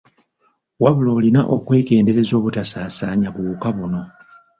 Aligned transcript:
Wabula 0.83 1.11
olina 1.17 1.41
okwegendereza 1.55 2.33
obutasaasaanya 2.39 3.27
buwuka 3.35 3.69
buno. 3.77 4.01